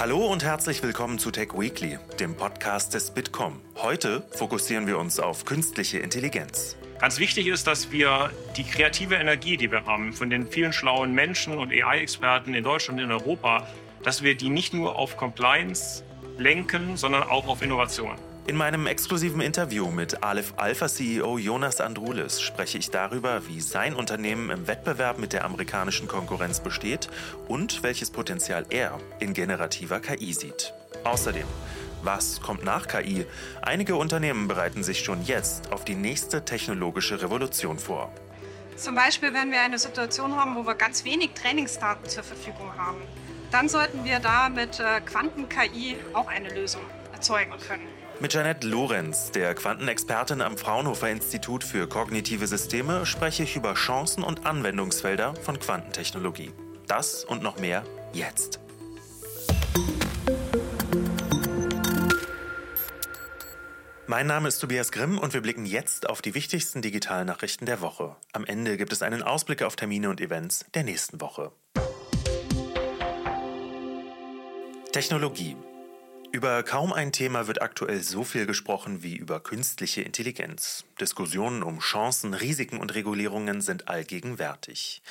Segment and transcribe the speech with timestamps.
[0.00, 3.60] Hallo und herzlich willkommen zu Tech Weekly, dem Podcast des Bitkom.
[3.76, 6.74] Heute fokussieren wir uns auf künstliche Intelligenz.
[6.98, 11.12] Ganz wichtig ist, dass wir die kreative Energie, die wir haben, von den vielen schlauen
[11.12, 13.66] Menschen und AI-Experten in Deutschland und in Europa,
[14.02, 16.02] dass wir die nicht nur auf Compliance
[16.38, 18.16] lenken, sondern auch auf Innovation.
[18.50, 23.94] In meinem exklusiven Interview mit Aleph Alpha CEO Jonas Androulis spreche ich darüber, wie sein
[23.94, 27.08] Unternehmen im Wettbewerb mit der amerikanischen Konkurrenz besteht
[27.46, 30.74] und welches Potenzial er in generativer KI sieht.
[31.04, 31.46] Außerdem,
[32.02, 33.24] was kommt nach KI?
[33.62, 38.12] Einige Unternehmen bereiten sich schon jetzt auf die nächste technologische Revolution vor.
[38.74, 43.00] Zum Beispiel, wenn wir eine Situation haben, wo wir ganz wenig Trainingsdaten zur Verfügung haben,
[43.52, 46.82] dann sollten wir da mit äh, Quanten-KI auch eine Lösung
[47.12, 47.99] erzeugen können.
[48.20, 54.22] Mit Janette Lorenz, der Quantenexpertin am Fraunhofer Institut für kognitive Systeme, spreche ich über Chancen
[54.22, 56.52] und Anwendungsfelder von Quantentechnologie.
[56.86, 58.60] Das und noch mehr jetzt.
[64.06, 68.16] Mein Name ist Tobias Grimm und wir blicken jetzt auf die wichtigsten Digitalnachrichten der Woche.
[68.34, 71.52] Am Ende gibt es einen Ausblick auf Termine und Events der nächsten Woche.
[74.92, 75.56] Technologie.
[76.32, 80.84] Über kaum ein Thema wird aktuell so viel gesprochen wie über künstliche Intelligenz.
[81.00, 85.02] Diskussionen um Chancen, Risiken und Regulierungen sind allgegenwärtig.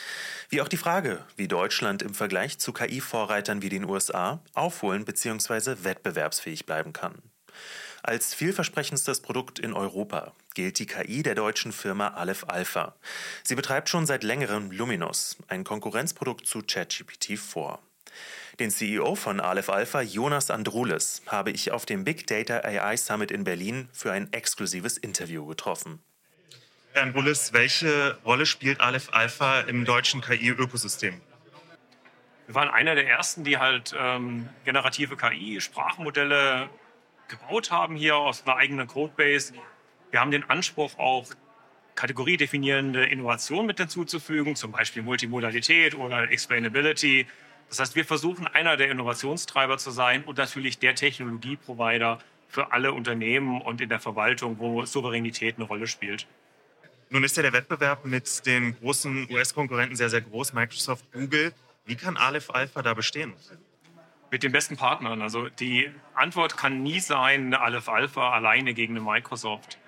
[0.47, 5.83] Wie auch die Frage, wie Deutschland im Vergleich zu KI-Vorreitern wie den USA aufholen bzw.
[5.83, 7.15] wettbewerbsfähig bleiben kann.
[8.01, 12.95] Als vielversprechendstes Produkt in Europa gilt die KI der deutschen Firma Aleph Alpha.
[13.43, 17.79] Sie betreibt schon seit längerem Luminous, ein Konkurrenzprodukt zu ChatGPT 4.
[18.59, 23.31] Den CEO von Aleph Alpha, Jonas Androules, habe ich auf dem Big Data AI Summit
[23.31, 26.03] in Berlin für ein exklusives Interview getroffen.
[26.91, 31.21] Herr Androules, welche Rolle spielt Aleph Alpha im deutschen KI-Ökosystem?
[32.47, 36.69] Wir waren einer der ersten, die halt ähm, generative KI-Sprachmodelle
[37.29, 39.53] gebaut haben hier aus einer eigenen Codebase.
[40.11, 41.27] Wir haben den Anspruch, auch
[41.95, 47.25] kategoriedefinierende Innovationen mit hinzuzufügen, zum Beispiel Multimodalität oder Explainability.
[47.69, 52.93] Das heißt, wir versuchen einer der Innovationstreiber zu sein und natürlich der Technologieprovider für alle
[52.93, 56.27] Unternehmen und in der Verwaltung, wo Souveränität eine Rolle spielt.
[57.11, 61.53] Nun ist ja der Wettbewerb mit den großen US-Konkurrenten sehr, sehr groß, Microsoft, Google.
[61.85, 63.33] Wie kann Aleph Alpha da bestehen?
[64.31, 65.21] Mit den besten Partnern.
[65.21, 69.79] Also die Antwort kann nie sein, eine Aleph Alpha alleine gegen eine Microsoft.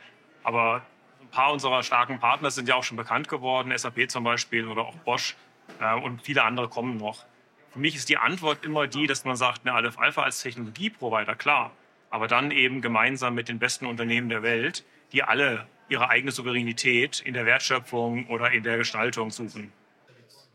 [0.44, 0.84] Aber
[1.20, 4.82] ein paar unserer starken Partner sind ja auch schon bekannt geworden, SAP zum Beispiel oder
[4.82, 5.36] auch Bosch
[5.80, 7.26] äh, und viele andere kommen noch.
[7.72, 11.36] Für mich ist die Antwort immer die, dass man sagt, eine Aleph Alpha als Technologieprovider,
[11.36, 11.72] klar,
[12.10, 14.84] aber dann eben gemeinsam mit den besten Unternehmen der Welt,
[15.14, 19.72] die alle ihre eigene Souveränität in der Wertschöpfung oder in der Gestaltung suchen.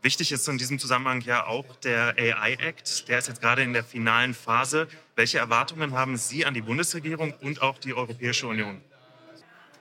[0.03, 3.07] Wichtig ist in diesem Zusammenhang ja auch der AI Act.
[3.09, 4.87] Der ist jetzt gerade in der finalen Phase.
[5.15, 8.79] Welche Erwartungen haben Sie an die Bundesregierung und auch die Europäische Union?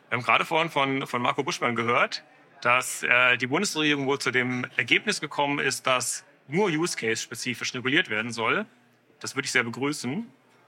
[0.08, 2.24] Wir haben gerade vorhin von, von Marco Buschmann gehört,
[2.62, 7.74] dass äh, die Bundesregierung wohl zu dem Ergebnis gekommen ist, dass nur Use Case spezifisch
[7.74, 8.66] reguliert werden soll.
[9.20, 10.26] Das würde ich sehr begrüßen,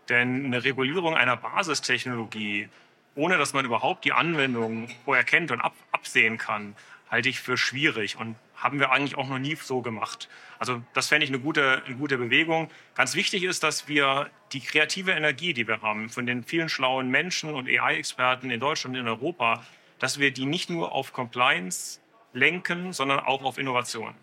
[0.09, 2.69] denn eine Regulierung einer Basistechnologie,
[3.15, 6.75] ohne dass man überhaupt die Anwendung vorher kennt und ab, absehen kann,
[7.11, 10.29] halte ich für schwierig und haben wir eigentlich auch noch nie so gemacht.
[10.59, 12.71] Also das fände ich eine gute, eine gute Bewegung.
[12.95, 17.09] Ganz wichtig ist, dass wir die kreative Energie, die wir haben, von den vielen schlauen
[17.09, 19.65] Menschen und AI-Experten in Deutschland und in Europa,
[19.99, 22.01] dass wir die nicht nur auf Compliance
[22.33, 24.15] lenken, sondern auch auf Innovation.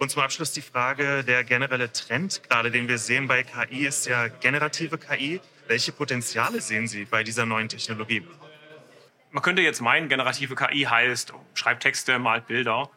[0.00, 4.06] Und zum Abschluss die Frage, der generelle Trend, gerade den wir sehen bei KI, ist
[4.06, 5.42] ja generative KI.
[5.68, 8.26] Welche Potenziale sehen Sie bei dieser neuen Technologie?
[9.30, 12.88] Man könnte jetzt meinen, generative KI heißt, schreibt Texte, malt Bilder,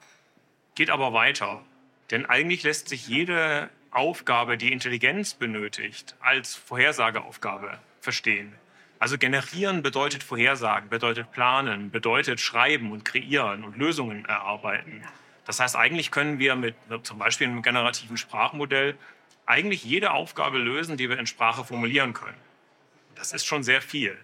[0.76, 1.62] geht aber weiter.
[2.10, 8.54] Denn eigentlich lässt sich jede Aufgabe, die Intelligenz benötigt, als Vorhersageaufgabe verstehen.
[9.00, 15.04] Also generieren bedeutet Vorhersagen, bedeutet planen, bedeutet schreiben und kreieren und Lösungen erarbeiten.
[15.46, 18.96] Das heißt, eigentlich können wir mit zum Beispiel einem generativen Sprachmodell
[19.46, 22.38] eigentlich jede Aufgabe lösen, die wir in Sprache formulieren können.
[23.16, 24.18] Das ist schon sehr viel.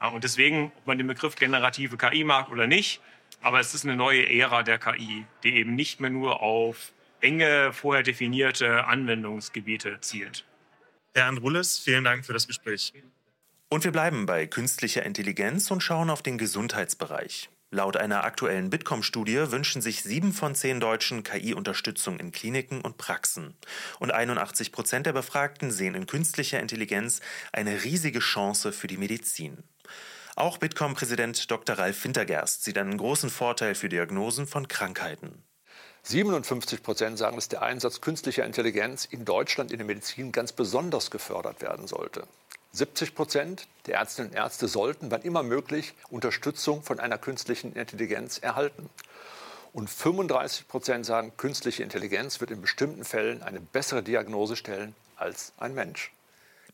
[0.00, 3.00] Und deswegen, ob man den Begriff generative KI mag oder nicht,
[3.40, 7.72] aber es ist eine neue Ära der KI, die eben nicht mehr nur auf enge,
[7.72, 10.44] vorher definierte Anwendungsgebiete zielt.
[11.14, 12.92] Herr Andrulis, vielen Dank für das Gespräch.
[13.70, 17.48] Und wir bleiben bei künstlicher Intelligenz und schauen auf den Gesundheitsbereich.
[17.70, 23.56] Laut einer aktuellen Bitkom-Studie wünschen sich sieben von zehn Deutschen KI-Unterstützung in Kliniken und Praxen.
[23.98, 27.20] Und 81 Prozent der Befragten sehen in künstlicher Intelligenz
[27.52, 29.64] eine riesige Chance für die Medizin.
[30.36, 31.78] Auch Bitkom-Präsident Dr.
[31.78, 35.44] Ralf Wintergerst sieht einen großen Vorteil für Diagnosen von Krankheiten.
[36.02, 41.10] 57 Prozent sagen, dass der Einsatz künstlicher Intelligenz in Deutschland in der Medizin ganz besonders
[41.10, 42.26] gefördert werden sollte.
[42.74, 48.38] 70 Prozent der Ärztinnen und Ärzte sollten, wann immer möglich, Unterstützung von einer künstlichen Intelligenz
[48.38, 48.90] erhalten.
[49.72, 55.52] Und 35 Prozent sagen, künstliche Intelligenz wird in bestimmten Fällen eine bessere Diagnose stellen als
[55.56, 56.12] ein Mensch.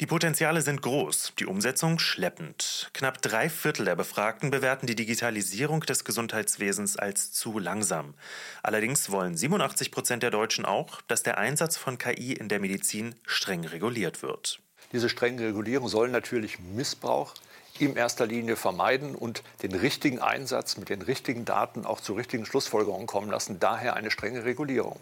[0.01, 2.89] Die Potenziale sind groß, die Umsetzung schleppend.
[2.95, 8.15] Knapp drei Viertel der Befragten bewerten die Digitalisierung des Gesundheitswesens als zu langsam.
[8.63, 13.15] Allerdings wollen 87 Prozent der Deutschen auch, dass der Einsatz von KI in der Medizin
[13.27, 14.63] streng reguliert wird.
[14.93, 17.35] Diese strenge Regulierung soll natürlich Missbrauch
[17.79, 22.45] in erster Linie vermeiden und den richtigen Einsatz mit den richtigen Daten auch zu richtigen
[22.45, 23.59] Schlussfolgerungen kommen lassen.
[23.59, 25.01] Daher eine strenge Regulierung.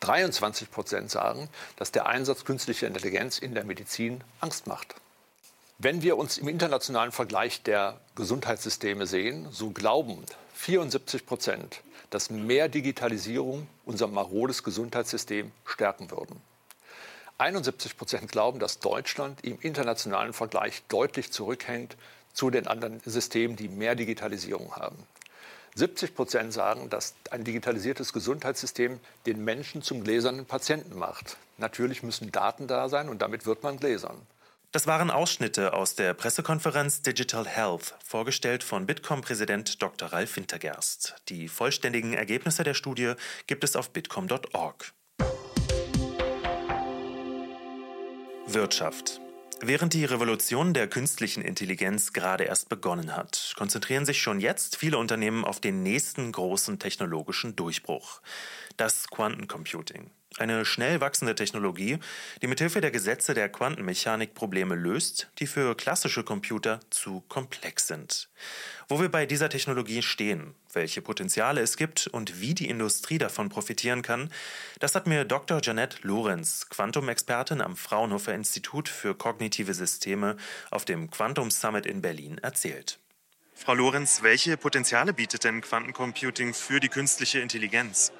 [0.00, 4.94] 23 Prozent sagen, dass der Einsatz künstlicher Intelligenz in der Medizin Angst macht.
[5.78, 10.24] Wenn wir uns im internationalen Vergleich der Gesundheitssysteme sehen, so glauben
[10.54, 16.40] 74 Prozent, dass mehr Digitalisierung unser marodes Gesundheitssystem stärken würden.
[17.38, 21.96] 71 Prozent glauben, dass Deutschland im internationalen Vergleich deutlich zurückhängt
[22.32, 24.96] zu den anderen Systemen, die mehr Digitalisierung haben.
[25.76, 31.36] 70 Prozent sagen, dass ein digitalisiertes Gesundheitssystem den Menschen zum gläsernen Patienten macht.
[31.58, 34.20] Natürlich müssen Daten da sein und damit wird man gläsern.
[34.70, 40.12] Das waren Ausschnitte aus der Pressekonferenz Digital Health, vorgestellt von Bitkom-Präsident Dr.
[40.12, 41.14] Ralf Wintergerst.
[41.28, 43.14] Die vollständigen Ergebnisse der Studie
[43.46, 44.92] gibt es auf bitkom.org.
[48.46, 49.20] Wirtschaft.
[49.60, 54.98] Während die Revolution der künstlichen Intelligenz gerade erst begonnen hat, konzentrieren sich schon jetzt viele
[54.98, 58.20] Unternehmen auf den nächsten großen technologischen Durchbruch,
[58.76, 60.10] das Quantencomputing.
[60.36, 61.98] Eine schnell wachsende Technologie,
[62.42, 68.28] die mithilfe der Gesetze der Quantenmechanik Probleme löst, die für klassische Computer zu komplex sind.
[68.88, 73.48] Wo wir bei dieser Technologie stehen, welche Potenziale es gibt und wie die Industrie davon
[73.48, 74.28] profitieren kann,
[74.80, 75.60] das hat mir Dr.
[75.62, 80.36] Janette Lorenz, Quantum-Expertin am Fraunhofer Institut für kognitive Systeme
[80.72, 82.98] auf dem Quantum Summit in Berlin, erzählt.
[83.54, 88.10] Frau Lorenz, welche Potenziale bietet denn Quantencomputing für die künstliche Intelligenz?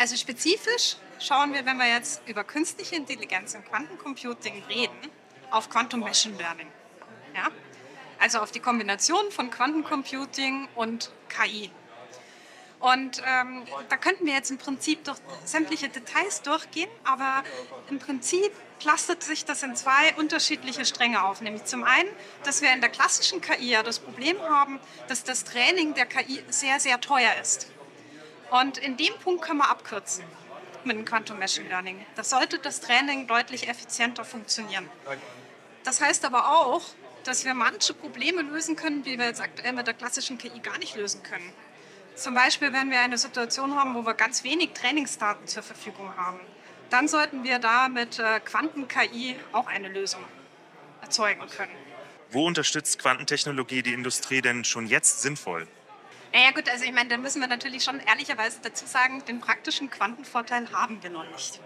[0.00, 4.96] Also spezifisch schauen wir, wenn wir jetzt über künstliche Intelligenz im Quantencomputing reden,
[5.50, 6.68] auf Quantum Machine Learning.
[7.34, 7.48] Ja?
[8.18, 11.70] Also auf die Kombination von Quantencomputing und KI.
[12.78, 17.44] Und ähm, da könnten wir jetzt im Prinzip durch sämtliche Details durchgehen, aber
[17.90, 21.42] im Prinzip clustert sich das in zwei unterschiedliche Stränge auf.
[21.42, 22.08] Nämlich zum einen,
[22.44, 26.42] dass wir in der klassischen KI ja das Problem haben, dass das Training der KI
[26.48, 27.70] sehr, sehr teuer ist.
[28.50, 30.24] Und in dem Punkt können wir abkürzen
[30.84, 32.04] mit dem Quantum Machine Learning.
[32.16, 34.88] Das sollte das Training deutlich effizienter funktionieren.
[35.84, 36.82] Das heißt aber auch,
[37.24, 40.78] dass wir manche Probleme lösen können, die wir jetzt aktuell mit der klassischen KI gar
[40.78, 41.52] nicht lösen können.
[42.14, 46.40] Zum Beispiel, wenn wir eine Situation haben, wo wir ganz wenig Trainingsdaten zur Verfügung haben,
[46.90, 50.24] dann sollten wir da mit äh, Quanten-KI auch eine Lösung
[51.00, 51.72] erzeugen können.
[52.30, 55.66] Wo unterstützt Quantentechnologie die Industrie denn schon jetzt sinnvoll?
[56.32, 59.90] Naja gut, also ich meine, da müssen wir natürlich schon ehrlicherweise dazu sagen, den praktischen
[59.90, 61.60] Quantenvorteil haben wir noch nicht.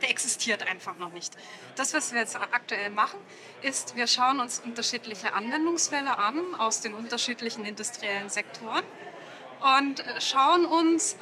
[0.00, 1.36] Der existiert einfach noch nicht.
[1.76, 3.20] Das, was wir jetzt aktuell machen,
[3.62, 8.82] ist, wir schauen uns unterschiedliche Anwendungsfälle an aus den unterschiedlichen industriellen Sektoren
[9.78, 11.16] und schauen uns,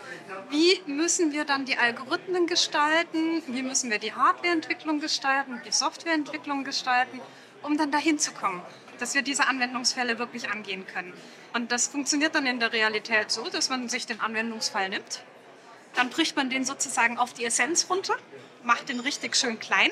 [0.49, 6.65] wie müssen wir dann die Algorithmen gestalten, wie müssen wir die Hardwareentwicklung gestalten, die Softwareentwicklung
[6.65, 7.21] gestalten,
[7.63, 8.63] um dann dahin zu kommen
[9.01, 11.13] dass wir diese Anwendungsfälle wirklich angehen können.
[11.53, 15.23] Und das funktioniert dann in der Realität so, dass man sich den Anwendungsfall nimmt,
[15.95, 18.15] dann bricht man den sozusagen auf die Essenz runter,
[18.63, 19.91] macht den richtig schön klein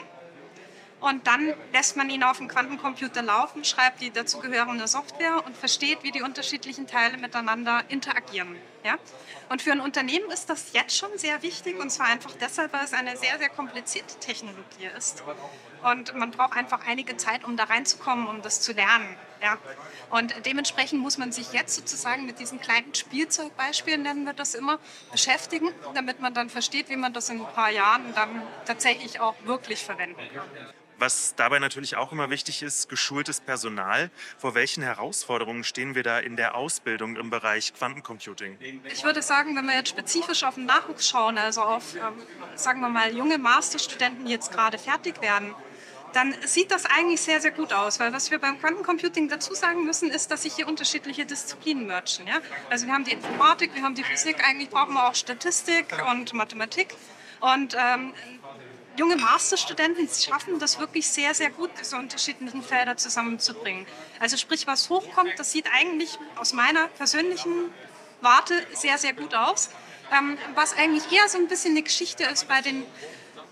[1.01, 6.03] und dann lässt man ihn auf dem Quantencomputer laufen, schreibt die dazugehörende Software und versteht,
[6.03, 8.57] wie die unterschiedlichen Teile miteinander interagieren.
[8.89, 8.99] Ja?
[9.51, 12.85] Und für ein Unternehmen ist das jetzt schon sehr wichtig und zwar einfach deshalb, weil
[12.85, 15.23] es eine sehr, sehr komplizierte Technologie ist.
[15.83, 19.15] Und man braucht einfach einige Zeit, um da reinzukommen, um das zu lernen.
[19.43, 19.59] Ja.
[20.11, 24.79] Und dementsprechend muss man sich jetzt sozusagen mit diesen kleinen Spielzeugbeispielen, nennen wir das immer,
[25.13, 29.35] beschäftigen, damit man dann versteht, wie man das in ein paar Jahren dann tatsächlich auch
[29.45, 30.49] wirklich verwenden kann.
[30.99, 34.11] Was dabei natürlich auch immer wichtig ist, geschultes Personal.
[34.37, 38.59] Vor welchen Herausforderungen stehen wir da in der Ausbildung im Bereich Quantencomputing?
[38.85, 42.03] Ich würde sagen, wenn wir jetzt spezifisch auf den Nachwuchs schauen, also auf, ähm,
[42.57, 45.55] sagen wir mal, junge Masterstudenten, die jetzt gerade fertig werden,
[46.15, 48.01] dann sieht das eigentlich sehr, sehr gut aus.
[48.01, 52.27] Weil was wir beim Quantencomputing dazu sagen müssen, ist, dass sich hier unterschiedliche Disziplinen merchen.
[52.27, 52.41] Ja?
[52.71, 56.33] Also wir haben die Informatik, wir haben die Physik, eigentlich brauchen wir auch Statistik und
[56.33, 56.97] Mathematik.
[57.41, 58.15] Und ähm,
[58.99, 63.87] junge Masterstudenten schaffen das wirklich sehr, sehr gut, diese unterschiedlichen Felder zusammenzubringen.
[64.19, 67.73] Also sprich, was hochkommt, das sieht eigentlich aus meiner persönlichen
[68.21, 69.71] Warte sehr, sehr gut aus.
[70.11, 72.85] ähm, was eigentlich eher so ein bisschen eine Geschichte ist bei den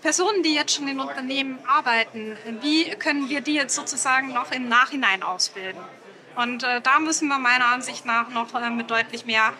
[0.01, 2.37] Personen, die jetzt schon in Unternehmen arbeiten.
[2.61, 5.81] Wie können wir die jetzt sozusagen noch im Nachhinein ausbilden?
[6.35, 9.53] Und äh, da müssen wir meiner Ansicht nach noch äh, mit deutlich mehr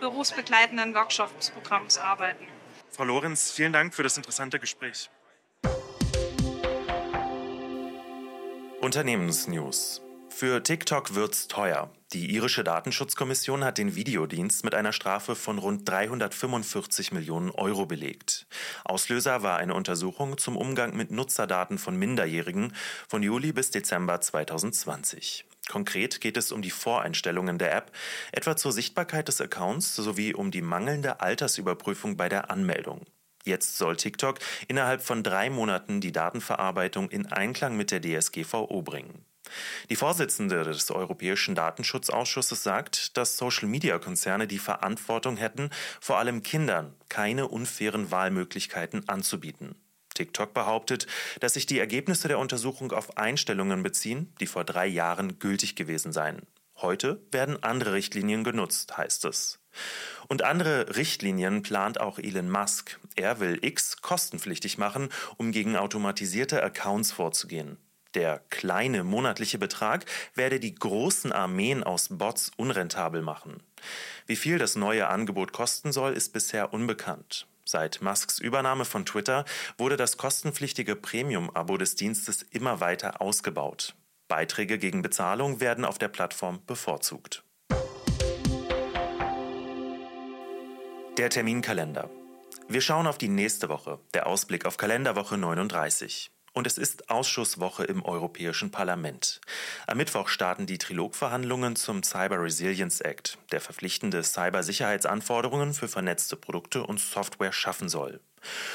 [0.00, 2.46] berufsbegleitenden Workshops-Programms arbeiten.
[2.94, 5.10] Frau Lorenz, vielen Dank für das interessante Gespräch.
[8.82, 10.02] Unternehmensnews.
[10.28, 11.90] Für TikTok wird's teuer.
[12.12, 18.46] Die irische Datenschutzkommission hat den Videodienst mit einer Strafe von rund 345 Millionen Euro belegt.
[18.84, 22.74] Auslöser war eine Untersuchung zum Umgang mit Nutzerdaten von Minderjährigen
[23.08, 25.46] von Juli bis Dezember 2020.
[25.68, 27.92] Konkret geht es um die Voreinstellungen der App,
[28.32, 33.06] etwa zur Sichtbarkeit des Accounts sowie um die mangelnde Altersüberprüfung bei der Anmeldung.
[33.44, 34.38] Jetzt soll TikTok
[34.68, 39.24] innerhalb von drei Monaten die Datenverarbeitung in Einklang mit der DSGVO bringen.
[39.90, 47.48] Die Vorsitzende des Europäischen Datenschutzausschusses sagt, dass Social-Media-Konzerne die Verantwortung hätten, vor allem Kindern keine
[47.48, 49.74] unfairen Wahlmöglichkeiten anzubieten.
[50.14, 51.06] TikTok behauptet,
[51.40, 56.12] dass sich die Ergebnisse der Untersuchung auf Einstellungen beziehen, die vor drei Jahren gültig gewesen
[56.12, 56.42] seien.
[56.76, 59.60] Heute werden andere Richtlinien genutzt, heißt es.
[60.28, 62.98] Und andere Richtlinien plant auch Elon Musk.
[63.14, 67.78] Er will X kostenpflichtig machen, um gegen automatisierte Accounts vorzugehen.
[68.14, 70.04] Der kleine monatliche Betrag
[70.34, 73.62] werde die großen Armeen aus Bots unrentabel machen.
[74.26, 77.46] Wie viel das neue Angebot kosten soll, ist bisher unbekannt.
[77.72, 79.46] Seit Musks Übernahme von Twitter
[79.78, 83.94] wurde das kostenpflichtige Premium-Abo des Dienstes immer weiter ausgebaut.
[84.28, 87.44] Beiträge gegen Bezahlung werden auf der Plattform bevorzugt.
[91.16, 92.10] Der Terminkalender.
[92.68, 96.30] Wir schauen auf die nächste Woche, der Ausblick auf Kalenderwoche 39.
[96.54, 99.40] Und es ist Ausschusswoche im Europäischen Parlament.
[99.86, 106.84] Am Mittwoch starten die Trilogverhandlungen zum Cyber Resilience Act, der verpflichtende Cybersicherheitsanforderungen für vernetzte Produkte
[106.84, 108.20] und Software schaffen soll.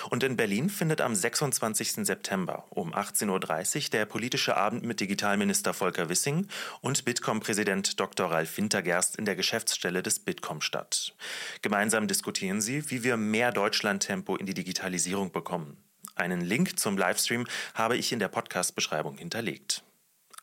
[0.09, 2.05] Und in Berlin findet am 26.
[2.05, 6.47] September um 18.30 Uhr der politische Abend mit Digitalminister Volker Wissing
[6.81, 8.31] und Bitkom-Präsident Dr.
[8.31, 11.13] Ralf Wintergerst in der Geschäftsstelle des Bitkom statt.
[11.61, 15.77] Gemeinsam diskutieren sie, wie wir mehr Deutschlandtempo in die Digitalisierung bekommen.
[16.17, 19.83] Einen Link zum Livestream habe ich in der Podcast-Beschreibung hinterlegt.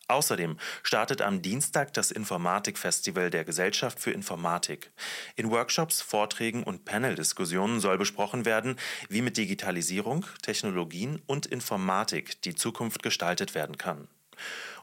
[0.07, 4.90] Außerdem startet am Dienstag das Informatik-Festival der Gesellschaft für Informatik.
[5.35, 8.76] In Workshops, Vorträgen und Panel-Diskussionen soll besprochen werden,
[9.09, 14.09] wie mit Digitalisierung, Technologien und Informatik die Zukunft gestaltet werden kann.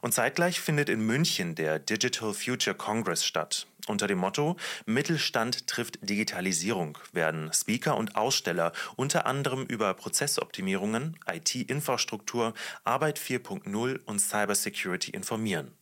[0.00, 3.66] Und zeitgleich findet in München der Digital Future Congress statt.
[3.88, 12.54] Unter dem Motto Mittelstand trifft Digitalisierung werden Speaker und Aussteller unter anderem über Prozessoptimierungen, IT-Infrastruktur,
[12.84, 15.72] Arbeit 4.0 und Cybersecurity informieren.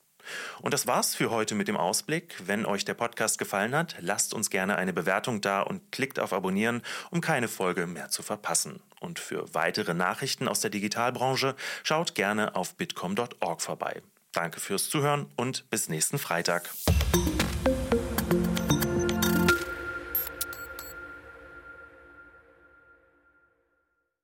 [0.61, 2.37] Und das war's für heute mit dem Ausblick.
[2.45, 6.33] Wenn euch der Podcast gefallen hat, lasst uns gerne eine Bewertung da und klickt auf
[6.33, 8.80] Abonnieren, um keine Folge mehr zu verpassen.
[9.00, 14.02] Und für weitere Nachrichten aus der Digitalbranche schaut gerne auf bitcom.org vorbei.
[14.33, 16.71] Danke fürs Zuhören und bis nächsten Freitag.